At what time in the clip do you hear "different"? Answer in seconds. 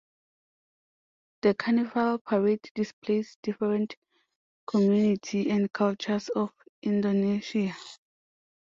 3.43-3.95